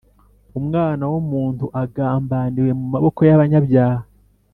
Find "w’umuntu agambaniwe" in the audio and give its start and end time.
1.11-2.71